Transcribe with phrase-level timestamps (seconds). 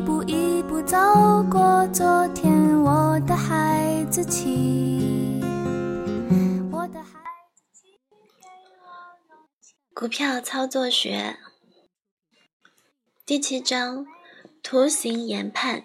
[0.00, 0.96] 一步一步走
[1.50, 5.38] 过昨天，我的孩子气，
[9.92, 11.36] 股票操作学
[13.26, 14.06] 第七章：
[14.62, 15.84] 图形研判。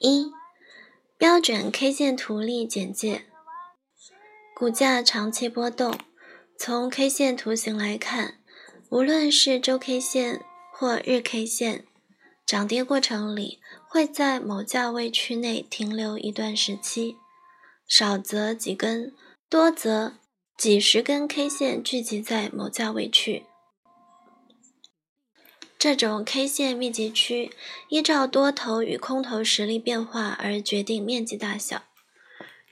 [0.00, 0.32] 一、
[1.16, 3.26] 标准 K 线图例简介。
[4.52, 5.96] 股价长期波动，
[6.58, 8.40] 从 K 线图形来看，
[8.90, 11.84] 无论是周 K 线或日 K 线，
[12.46, 17.16] 涨跌过程里会在某价位区内停留一段时期，
[17.86, 19.14] 少则几根，
[19.48, 20.14] 多则
[20.56, 23.44] 几十根 K 线聚集在某价位区。
[25.78, 27.50] 这种 K 线密集区
[27.88, 31.82] 依照多头与空头实力变化而决定面积大小。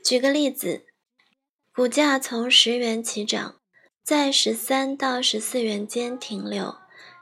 [0.04, 0.86] 举个例子。
[1.74, 3.56] 股价从十元起涨，
[4.04, 6.76] 在十三到十四元间停留，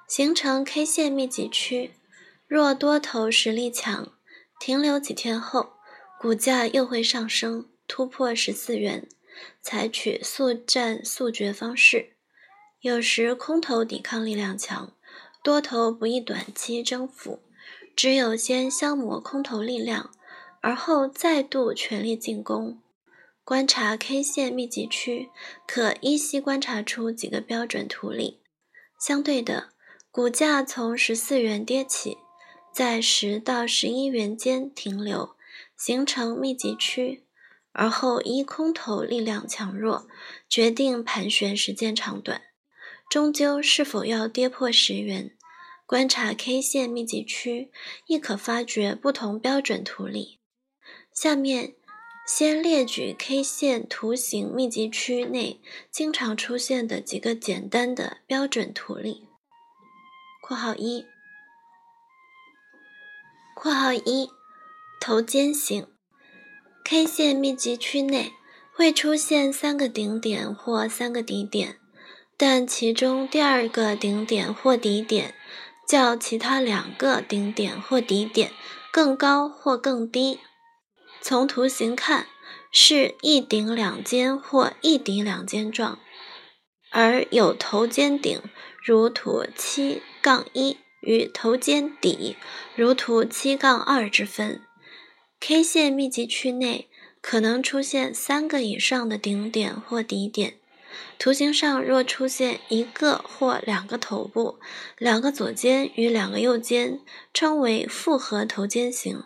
[0.09, 1.93] 形成 K 线密集区。
[2.51, 4.13] 若多头实力强，
[4.59, 5.75] 停留几天后，
[6.19, 9.09] 股价又会上升，突破十四元，
[9.63, 12.15] 采取速战速决方式。
[12.81, 14.93] 有时空头抵抗力量强，
[15.45, 17.41] 多头不易短期征服，
[17.95, 20.11] 只有先消磨空头力量，
[20.61, 22.83] 而后再度全力进攻。
[23.45, 25.31] 观察 K 线密集区，
[25.69, 28.41] 可依稀观察出几个标准图例。
[28.99, 29.69] 相对的，
[30.11, 32.19] 股价从十四元跌起，
[32.73, 35.37] 在十到十一元间停留，
[35.77, 37.25] 形成密集区，
[37.73, 40.07] 而后依空头力量强弱，
[40.49, 42.43] 决定盘旋时间长短，
[43.09, 45.37] 终究是否要跌破十元。
[45.87, 47.71] 观察 K 线密集区，
[48.07, 50.39] 亦可发掘不同标准图例。
[51.13, 51.75] 下面。
[52.27, 59.27] 先列举 K 线图形密集区内经常出现的几个简单的标准图例。
[60.41, 61.07] 括号一，
[63.63, 64.31] 括号一，
[65.03, 65.87] 头肩形。
[66.83, 68.33] K 线密集区内
[68.75, 71.77] 会出现三个顶点或三个底点，
[72.39, 75.35] 但其中第二个顶点或底点
[75.87, 78.51] 较其他两个顶点或底点
[78.91, 80.41] 更高或更低。
[81.21, 82.29] 从图形看，
[82.73, 85.99] 是一顶两尖或一底两尖状，
[86.89, 88.41] 而有头肩顶，
[88.83, 92.37] 如图七杠一，与头肩底，
[92.75, 94.63] 如图七杠二之分。
[95.41, 96.89] K 线密集区内
[97.21, 100.55] 可能出现三个以上的顶点或底点。
[101.19, 104.59] 图形上若出现一个或两个头部，
[104.99, 107.01] 两个左肩与两个右肩，
[107.33, 109.23] 称为复合头肩形。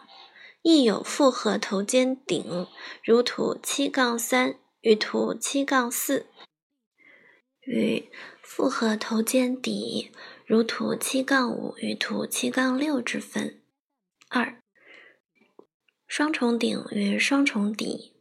[0.63, 2.67] 亦有复合头肩顶，
[3.03, 6.25] 如图七杠三与图七杠四；
[7.61, 8.09] 与
[8.43, 10.11] 复合头肩底，
[10.47, 13.61] 如图七杠五与图七杠六之分。
[14.29, 14.63] 二、
[16.07, 18.15] 双重顶与双重底。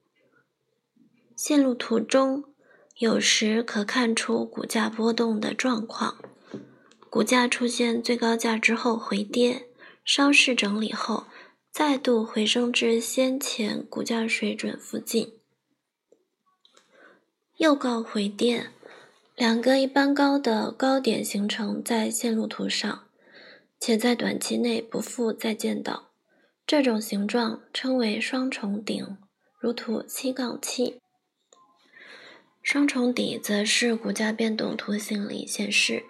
[1.36, 2.46] 线路图中
[2.98, 6.18] 有时可看出股价波动的状况，
[7.10, 9.68] 股价出现最高价之后回跌，
[10.06, 11.26] 稍事整理后。
[11.72, 15.40] 再度回升至先前股价水准附近，
[17.58, 18.70] 又告回跌，
[19.36, 23.08] 两个一般高的高点形成在线路图上，
[23.80, 26.12] 且在短期内不复再见到。
[26.68, 29.18] 这种形状称为双重顶，
[29.60, 31.02] 如图七杠七。
[32.62, 36.06] 双重底则是股价变动图形里显示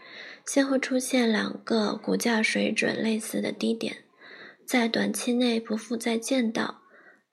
[0.45, 4.03] 先后出现两个股价水准类似的低点。
[4.67, 6.81] 在短期内不复再见到，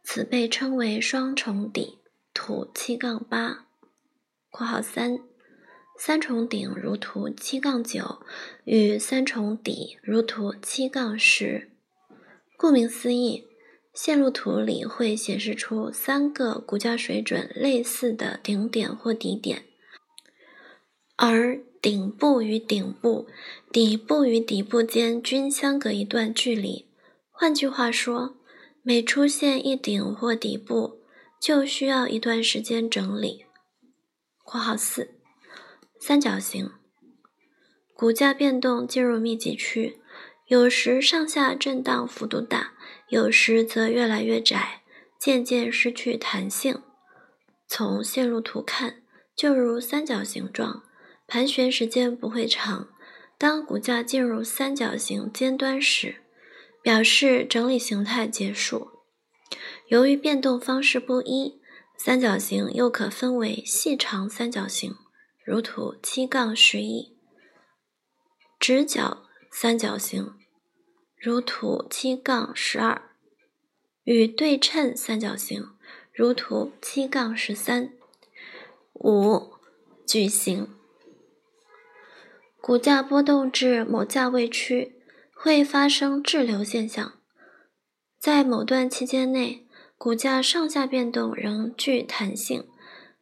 [0.03, 1.99] 此被称为双重底。
[2.33, 3.67] 图七杠八
[4.51, 5.19] （括号三）
[6.03, 8.23] 三重顶如图七杠九
[8.65, 11.73] 与三重底如图七杠十。
[12.57, 13.45] 顾名思义，
[13.93, 19.65] 线路图里会显示出三个股价水准类似的顶点或底点，
[21.17, 23.29] 而顶部与顶部、
[23.71, 26.87] 底部与底部间均相隔一段距离。
[27.31, 28.37] 换句话说，
[28.83, 31.03] 每出现一顶或底部，
[31.39, 33.45] 就需要一段时间整理。
[34.43, 35.17] （括号四）
[36.03, 36.71] 三角形，
[37.95, 40.01] 股价变动进入密集区，
[40.47, 42.73] 有时上下震荡幅度大，
[43.11, 44.81] 有时则越来越窄，
[45.21, 46.83] 渐渐失去弹性。
[47.69, 49.03] 从线路图看，
[49.37, 50.85] 就如三角形状，
[51.27, 52.89] 盘旋时间不会长。
[53.37, 56.23] 当股价进入三角形尖端时，
[56.83, 58.89] 表示整理形态结束。
[59.89, 61.61] 由于变动方式不一，
[61.99, 64.95] 三角形又可分为细长三角形，
[65.51, 67.17] 如图七杠十一；
[68.61, 70.35] 直角三角形，
[71.17, 73.11] 如图七杠十二，
[74.05, 75.71] 与对称三角形，
[76.13, 77.93] 如图七杠十三。
[78.93, 79.55] 五、
[80.07, 80.69] 矩形。
[82.61, 85.03] 股价波动至某价位区，
[85.35, 87.19] 会发生滞留现象。
[88.21, 89.67] 在某段期间内，
[89.99, 92.69] 股价上下变动仍具弹性，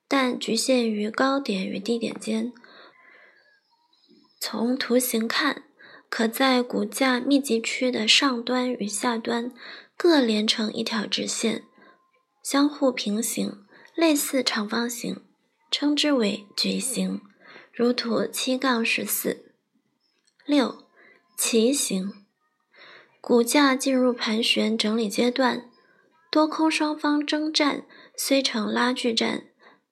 [0.08, 2.52] 但局限于高点与低点间。
[4.40, 5.64] 从图形看，
[6.08, 9.52] 可在股价密集区的上端与下端
[9.96, 11.64] 各连成一条直线，
[12.42, 15.22] 相互平行，类似长方形，
[15.70, 17.20] 称之为矩形。
[17.72, 19.52] 如图七杠十四。
[20.46, 20.86] 六、
[21.36, 22.12] 旗形。
[23.20, 25.68] 股价进入盘旋整理阶段，
[26.30, 27.84] 多空双方征战
[28.16, 29.47] 虽成拉锯战，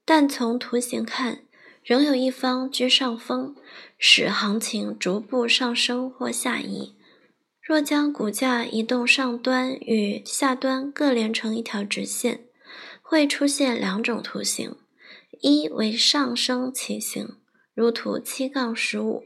[0.06, 1.43] 但从图形看，
[1.82, 3.55] 仍有一方居上风，
[3.99, 6.94] 使行情逐步上升或下移。
[7.61, 12.47] 若将股价移动上端与下端各连成一条直线，
[13.03, 14.76] 会出现两种图形：
[15.43, 17.37] 一为上升旗形，
[17.75, 19.25] 如图七杠十五；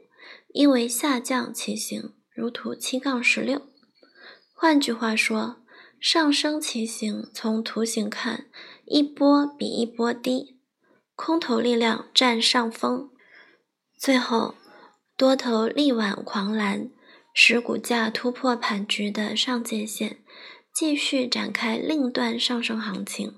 [0.55, 3.61] 一为下降旗形，如图七杠十六。
[4.55, 5.59] 换句话说，
[6.01, 8.47] 上升旗形从图形看，
[8.87, 10.57] 一波比一波低，
[11.23, 13.11] 空头力量占上风，
[13.99, 14.55] 最后
[15.19, 16.91] 多头力挽狂澜，
[17.35, 20.23] 使股价突破盘局的上界线，
[20.73, 23.35] 继续展开另段上升行情。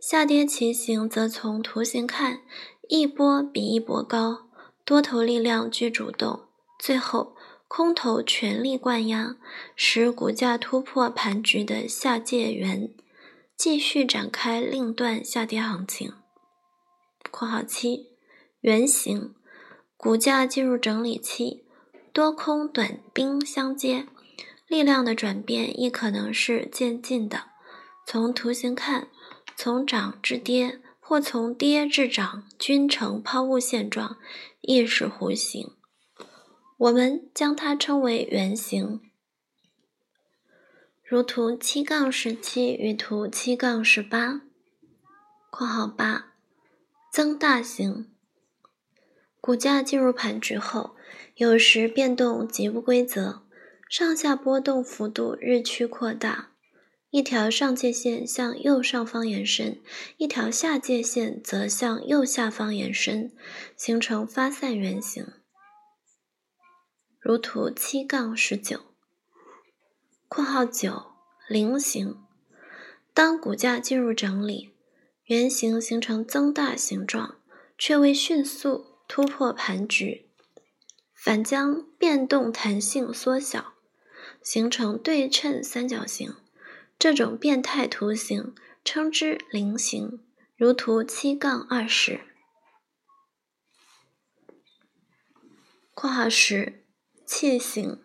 [0.00, 2.40] 下跌情形则从图形看，
[2.88, 4.48] 一波比一波高，
[4.84, 6.48] 多头力量居主动，
[6.80, 7.36] 最后。
[7.68, 9.36] 空头全力灌压，
[9.74, 12.92] 使股价突破盘局的下界缘，
[13.56, 16.12] 继续展开另段下跌行情。
[17.36, 18.10] （括号七）
[18.62, 19.34] 圆形，
[19.96, 21.64] 股价进入整理期，
[22.12, 24.06] 多空短兵相接，
[24.68, 27.46] 力量的转变亦可能是渐进的。
[28.06, 29.08] 从图形看，
[29.56, 34.16] 从涨至跌，或从跌至涨，均呈抛物线状，
[34.60, 35.72] 亦是弧形。
[36.78, 39.00] 我们将它称为圆形，
[41.02, 44.42] 如图七杠十七与图七杠十八
[45.50, 46.30] （括号八）。
[47.14, 48.10] 增大型，
[49.40, 50.96] 股价进入盘局后，
[51.36, 53.42] 有时变动极不规则，
[53.88, 56.50] 上下波动幅度日趋扩大，
[57.10, 59.80] 一条上界线向右上方延伸，
[60.16, 63.30] 一条下界线则向右下方延伸，
[63.76, 65.24] 形成发散圆形。
[67.20, 68.80] 如图七杠十九
[70.26, 71.12] （括号九）
[71.48, 72.18] 菱形，
[73.12, 74.73] 当股价进入整理，
[75.26, 77.36] 圆形形成增大形状，
[77.78, 80.28] 却未迅速突破盘局，
[81.14, 83.74] 反将变动弹性缩小，
[84.42, 86.34] 形成对称三角形。
[86.98, 88.54] 这种变态图形
[88.84, 90.20] 称之菱形。
[90.56, 92.20] 如图七杠二十
[95.94, 96.80] （括号十）。
[97.26, 98.02] 器形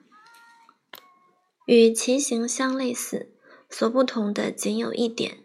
[1.67, 3.35] 与棋形相类似，
[3.69, 5.43] 所不同的仅有一点：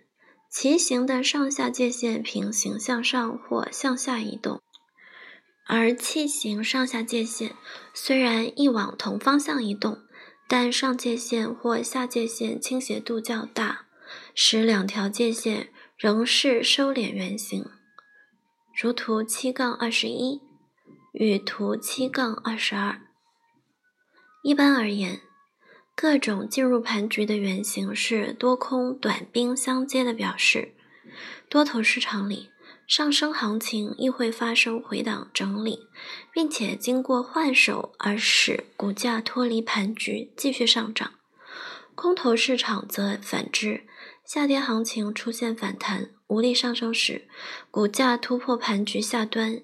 [0.56, 4.62] 旗形的上下界线平行向上或向下移动，
[5.66, 7.56] 而器形上下界线
[7.92, 9.98] 虽然亦往同方向移动，
[10.46, 13.86] 但上界线或下界线倾斜度较大，
[14.32, 17.68] 使两条界线仍是收敛圆形。
[18.80, 20.40] 如图七杠二十一
[21.10, 23.00] 与图七杠二十二。
[24.44, 25.20] 一般而言，
[25.96, 30.74] 各种进入盘局的原形是多空短兵相接的表示。
[31.48, 32.50] 多头市场里，
[32.86, 35.86] 上升行情亦会发生回档整理，
[36.32, 41.14] 并且经过换手而使股价脱离盘局继续上涨。
[41.94, 43.84] 空头市场则反之，
[44.26, 47.28] 下跌行情出现反弹无力上升时，
[47.70, 49.62] 股价突破盘局下端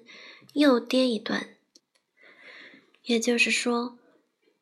[0.53, 1.49] 又跌一段。
[3.03, 3.97] 也就是说。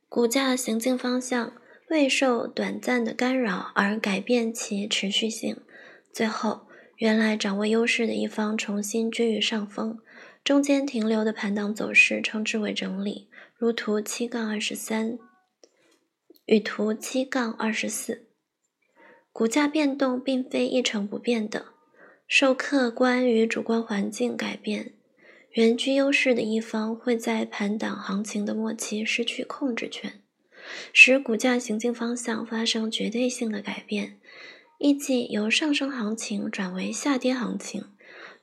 [0.10, 1.54] 股价行进方向
[1.90, 5.62] 未受短暂的干扰而改变其持续性，
[6.12, 10.00] 最后原来掌握优势的一方重新居于上风，
[10.44, 15.20] 中间停留的盘档走势称之为整理，如图七杠二十三
[16.46, 18.26] 与图七杠二十四。
[19.32, 21.68] 股价变动并非一成不变的，
[22.28, 24.96] 受客观与主观环境改变。
[25.54, 30.22] 原居优势的一方会在盘档行情的末期失去控制权，
[30.94, 34.20] 使股价行进方向发生绝对性的改变，
[34.78, 37.86] 意即由上升行情转为下跌行情，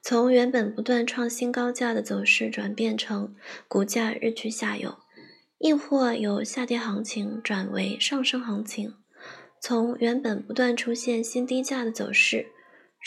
[0.02, 3.34] 从原本不断创新高价的走势转变成
[3.68, 4.98] 股价日趋下游，
[5.58, 8.94] 亦或由下跌行情转为上升行情，
[9.60, 12.48] 从原本不断出现新低价的走势，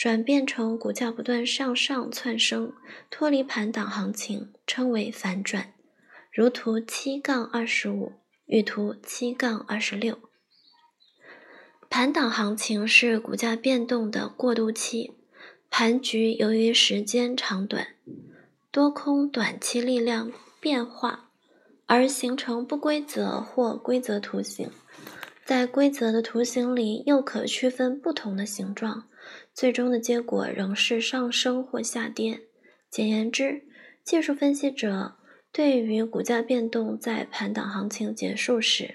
[0.00, 2.72] 转变成股价不断向上窜升，
[3.10, 5.74] 脱离盘档行情，称为反转。
[6.32, 8.14] 如图七杠二十五
[8.46, 10.18] 与图七杠二十六。
[11.90, 15.12] 盘档行情是股价变动的过渡期，
[15.68, 17.88] 盘局由于时间长短、
[18.70, 21.28] 多空短期力量变化。
[21.84, 24.70] 而形成不规则或规则图形，
[25.44, 29.08] 在规则的图形里又可区分不同的形状，
[29.60, 32.40] 最终的结果仍是上升或下跌。
[32.88, 33.64] 简言之，
[34.02, 35.18] 技术分析者
[35.52, 38.94] 对于股价变动在盘档行情结束时，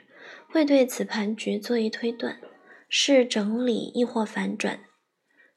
[0.50, 2.42] 会对此盘局做一推断，
[2.90, 4.80] 是整理亦或反转。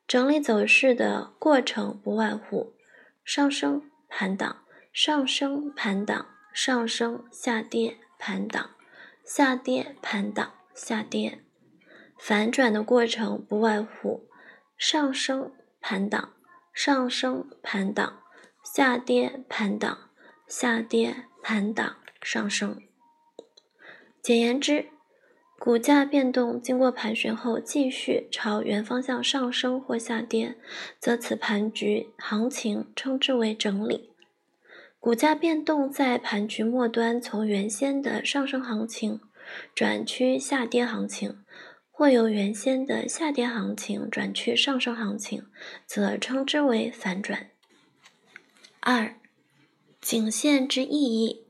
[0.06, 2.74] 整理走势的过程不外乎
[3.24, 6.26] 上升盘档、上升盘档。
[6.52, 8.70] 上升、下跌、盘档，
[9.24, 11.38] 下跌、盘档，下跌。
[12.18, 14.27] 反转的过程不外乎
[14.78, 16.34] 上升、盘档，
[16.72, 18.22] 上升、盘档，
[18.62, 19.98] 下跌、盘档，
[20.46, 22.80] 下跌、盘档，上升。
[24.22, 24.86] 简言之，
[25.58, 30.56] 股价变动经过盘旋后继续朝原方向上升或下跌，
[31.00, 34.10] 则此盘局行情称之为整理。
[35.00, 39.20] 股价变动在盘局末端从原先的上升行情
[39.74, 41.44] 转趋下跌行情，
[41.98, 45.48] 或由原先的下跌行情转趋上升行情，
[45.84, 47.50] 则称之为反转。
[48.78, 49.16] 二、
[50.00, 51.44] 颈线之意义。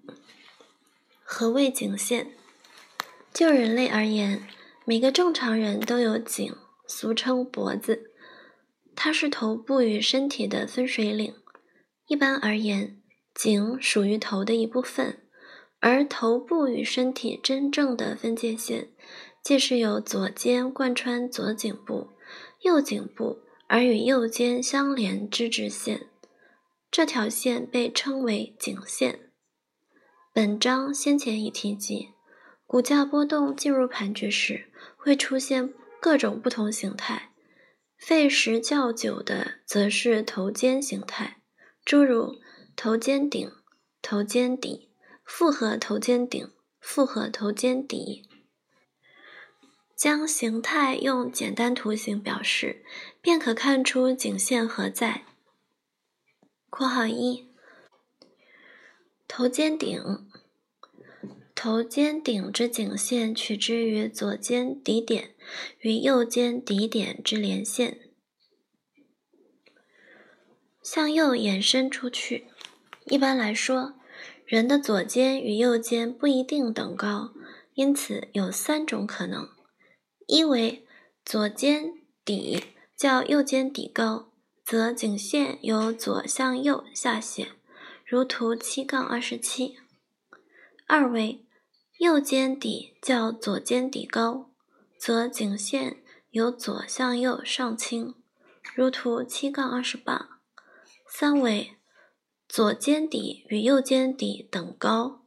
[1.22, 2.30] 何谓颈线？
[3.34, 4.42] 就人类而言，
[4.86, 8.10] 每个正常人都有颈，俗称脖子，
[8.96, 11.34] 它是头部与身体的分水岭。
[12.06, 12.96] 一般而言，
[13.34, 15.18] 颈属于头的一部分，
[15.80, 18.88] 而头部与身体真正的分界线，
[19.42, 22.08] 即是由左肩贯穿左颈部、
[22.62, 26.08] 右颈部，而与右肩相连之直线。
[26.90, 29.30] 这条线被称为颈线。
[30.32, 32.10] 本章先前已提及，
[32.66, 37.30] 股价波动进入盘局时，会出现各种不同形态，
[37.98, 41.42] 费时较久的则是头肩形态，
[41.84, 42.36] 诸如。
[42.80, 43.50] 头肩顶、
[44.00, 44.88] 头肩底、
[45.24, 48.27] 复合头肩顶、复合头肩底，
[49.98, 52.84] 将形态用简单图形表示，
[53.20, 55.24] 便可看出颈线何在。
[56.70, 57.48] 括号一：
[59.26, 60.00] 头肩顶，
[61.52, 65.34] 头肩顶之颈线取之于左肩底点
[65.80, 67.98] 与右肩底点之连线，
[70.80, 72.46] 向右延伸出去。
[73.06, 73.94] 一般来说，
[74.46, 77.32] 人的左肩与右肩不一定等高，
[77.74, 79.48] 因此有三种可能：
[80.28, 80.86] 一为
[81.24, 82.62] 左肩底
[82.94, 84.30] 较右肩底高，
[84.62, 87.52] 则颈线由左向右下斜，
[88.04, 89.76] 如图七杠二十七；
[90.86, 91.46] 二为
[91.96, 94.50] 右肩底较左肩底高，
[94.98, 98.14] 则颈线由左向右上倾，
[98.74, 100.28] 如图七杠二十八；
[101.08, 101.74] 三为。
[102.46, 105.22] 左肩底与右肩底等高，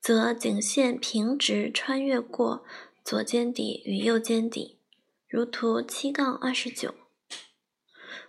[0.00, 2.64] 则颈线平直穿越过
[3.08, 4.76] 左肩底与右肩底，
[5.26, 6.94] 如图七杠二十九。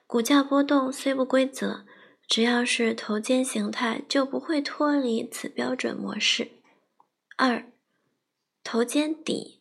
[0.07, 1.85] 股价波动虽不规则，
[2.25, 6.51] 只要是头肩形态，就不会脱离此标准模式。
[7.35, 7.69] 二、
[8.63, 9.59] 头肩底，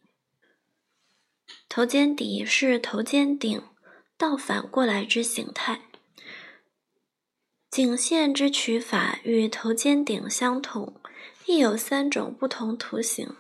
[1.69, 3.61] 头肩底是头肩顶
[4.17, 5.91] 倒反过来之形态。
[7.69, 11.01] 颈线之取法与头肩顶相同，
[11.47, 13.35] 亦有三种不同图形：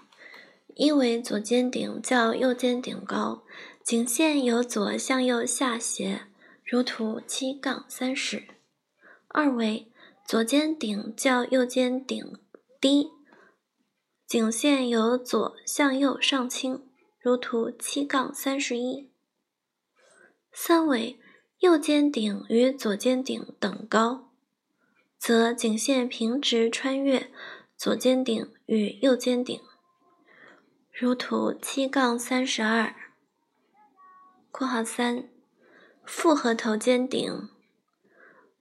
[0.78, 3.42] 一为左肩顶较右肩顶高，
[3.82, 6.28] 颈线由左向右下斜，
[6.64, 8.44] 如图七杠三十；
[9.26, 9.90] 二为
[10.24, 12.24] 左肩顶较右肩顶
[12.80, 13.10] 低，
[14.24, 16.88] 颈线由左向右上倾，
[17.20, 19.08] 如图七杠三十一；
[20.52, 21.18] 三为。
[21.58, 24.30] 右肩顶与左肩顶等高，
[25.18, 27.32] 则颈线平直穿越
[27.76, 29.60] 左肩顶与右肩顶，
[31.00, 32.92] 如图七杠三十二。
[34.50, 35.28] 括号三，
[36.04, 37.48] 复合头肩顶。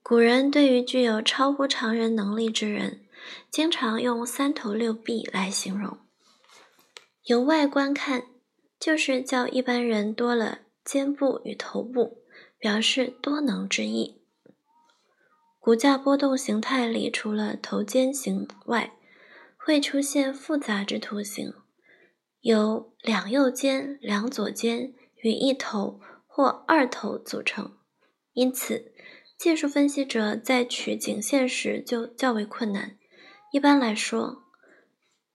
[0.03, 3.01] 古人对于具有超乎常人能力之人，
[3.49, 5.97] 经常用三头六臂来形容。
[7.23, 8.27] 由外观看，
[8.79, 12.23] 就是较一般人多了肩部与头部。
[12.59, 14.23] 表示多能之意。
[15.59, 18.93] 骨架波动形态里，除了头肩形外，
[19.55, 21.53] 会出现复杂之图形，
[22.47, 27.73] 由两右肩、两左肩与一头或二头组成，
[28.31, 28.93] 因此
[29.37, 32.97] 技术分析者在取颈线时就较为困难。
[33.51, 34.43] 一般来说，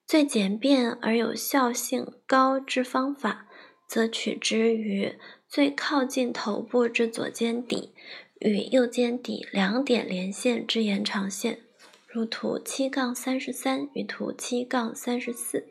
[0.07, 3.47] 最简便而有效性高之方法，
[3.87, 7.93] 则取之于最靠近头部之左肩底
[8.41, 11.61] 与右肩底两点连线之延长线，
[12.09, 15.69] 如图七杠三十三与图七杠三十四。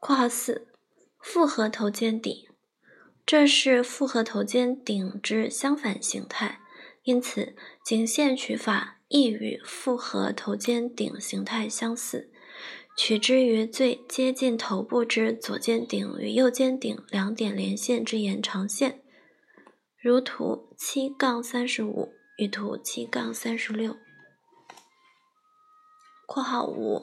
[0.00, 0.66] 括号四，
[1.20, 2.48] 复合头肩顶，
[3.26, 6.62] 这是复合头肩顶之相反形态，
[7.02, 7.54] 因此
[7.84, 12.32] 颈线取法亦与复合头肩顶形态相似，
[12.96, 19.02] 取之于最接近头部之左肩顶与右肩顶两点连线之延长线，
[19.98, 23.98] 如图七杠三十五与图七杠三十六。
[26.26, 27.02] 括号五，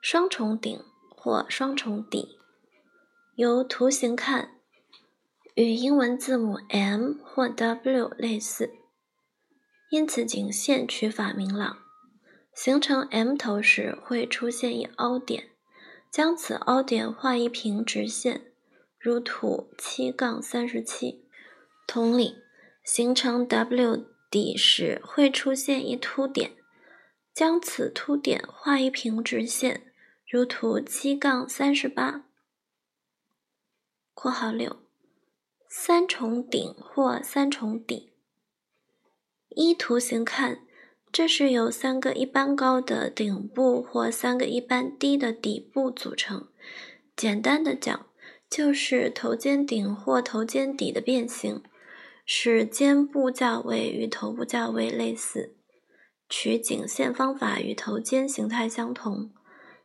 [0.00, 0.82] 双重顶
[1.28, 2.38] 或双重底。
[3.36, 4.52] 由图形看，
[5.56, 8.72] 与英文字母 M 或 W 类似，
[9.90, 11.80] 因此颈线取法明朗。
[12.54, 15.50] 形成 M 头时会出现一凹点，
[16.10, 18.50] 将此凹点画一平直线，
[18.98, 21.28] 如图七杠三十七。
[21.86, 22.36] 同理，
[22.82, 26.52] 形成 W 底时会出现一凸点，
[27.34, 29.87] 将此凸点画一平直线，
[30.30, 32.26] 如图七杠三十八。
[34.12, 34.76] 括号六，
[35.70, 38.12] 三重顶或三重底。
[39.48, 40.60] 依图形看，
[41.10, 46.46] 这是由三个一般高的顶部或三个一般低的底部组成。
[47.16, 48.06] 简单的讲，
[48.50, 51.62] 就是头肩顶或头肩底的变形，
[52.26, 55.56] 使肩部价位与头部价位类似。
[56.28, 59.30] 取颈线方法与头肩形态相同，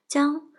[0.07, 0.49] 将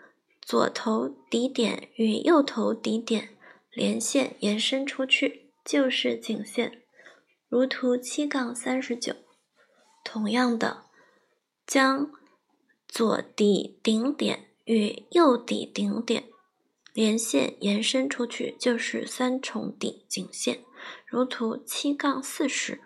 [0.40, 3.30] 左头底点与右头底点。
[3.74, 6.84] 连线延伸出去就是颈线，
[7.48, 9.16] 如图七杠三十九。
[10.04, 10.84] 同样的，
[11.66, 12.12] 将
[12.86, 16.28] 左底顶点与右底顶点
[16.92, 20.60] 连线延伸出去就是三重底颈线，
[21.04, 22.80] 如图七杠四十。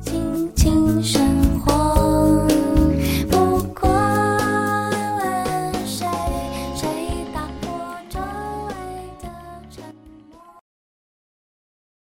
[0.00, 1.47] 轻轻声。